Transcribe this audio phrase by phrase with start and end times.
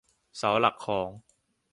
[0.37, 1.09] เสาหลักของ